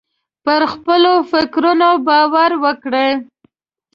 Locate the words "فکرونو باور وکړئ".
1.31-3.11